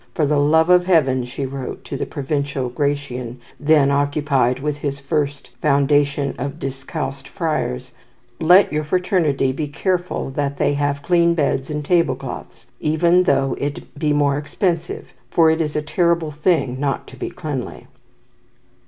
[0.15, 4.99] "For the love of Heaven," she wrote to the Provincial, Gratian, then occupied with his
[4.99, 7.91] first foundation of discalced friars,
[8.39, 13.93] "let your fraternity be careful that they have clean beds and tablecloths, even though it
[13.93, 17.85] be more expensive, for it is a terrible thing not to be cleanly."